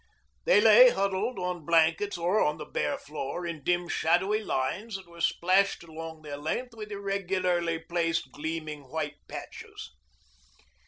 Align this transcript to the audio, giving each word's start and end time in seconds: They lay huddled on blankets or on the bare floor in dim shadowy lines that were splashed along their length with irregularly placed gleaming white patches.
They 0.45 0.59
lay 0.59 0.89
huddled 0.89 1.37
on 1.37 1.63
blankets 1.63 2.17
or 2.17 2.41
on 2.43 2.57
the 2.57 2.65
bare 2.65 2.97
floor 2.97 3.45
in 3.45 3.63
dim 3.63 3.87
shadowy 3.87 4.41
lines 4.43 4.95
that 4.95 5.07
were 5.07 5.21
splashed 5.21 5.83
along 5.83 6.23
their 6.23 6.37
length 6.37 6.73
with 6.73 6.91
irregularly 6.91 7.77
placed 7.77 8.31
gleaming 8.31 8.89
white 8.89 9.17
patches. 9.27 9.91